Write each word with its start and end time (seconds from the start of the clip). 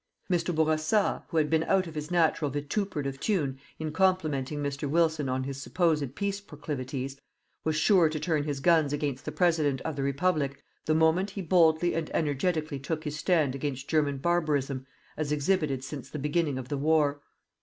Mr. 0.31 0.51
Bourassa, 0.55 1.25
who 1.27 1.37
had 1.37 1.47
been 1.47 1.61
out 1.65 1.85
of 1.85 1.93
his 1.93 2.09
natural 2.09 2.49
vituperative 2.49 3.19
tune 3.19 3.59
in 3.77 3.91
complimenting 3.91 4.57
Mr. 4.57 4.89
Wilson 4.89 5.29
on 5.29 5.43
his 5.43 5.61
supposed 5.61 6.15
peace 6.15 6.41
proclivities, 6.41 7.21
was 7.63 7.75
sure 7.75 8.09
to 8.09 8.19
turn 8.19 8.43
his 8.43 8.61
guns 8.61 8.93
against 8.93 9.25
the 9.25 9.31
President 9.31 9.79
of 9.81 9.95
the 9.95 10.01
Republic 10.01 10.63
the 10.87 10.95
moment 10.95 11.29
he 11.29 11.41
boldly 11.43 11.93
and 11.93 12.09
energetically 12.15 12.79
took 12.79 13.03
his 13.03 13.15
stand 13.19 13.53
against 13.53 13.87
German 13.87 14.17
barbarism 14.17 14.87
as 15.17 15.31
exhibited 15.31 15.83
since 15.83 16.09
the 16.09 16.17
beginning 16.17 16.57
of 16.57 16.67
the 16.69 16.79
war. 16.79 17.21